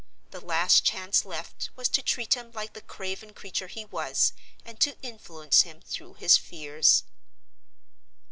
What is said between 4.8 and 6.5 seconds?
influence him through his